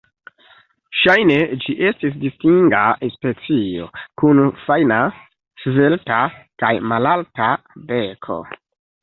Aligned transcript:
Ŝajne 1.01 1.35
ĝi 1.65 1.75
estis 1.89 2.15
distinga 2.23 2.79
specio, 3.17 3.85
kun 4.23 4.41
fajna, 4.63 4.99
svelta 5.67 6.19
kaj 6.65 6.73
malalta 6.95 7.53
beko. 7.93 8.41